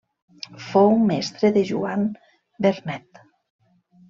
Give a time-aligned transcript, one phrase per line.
[0.67, 2.07] Fou mestre de Joan
[2.67, 3.23] Vernet.